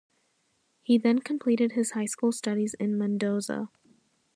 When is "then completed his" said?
0.97-1.91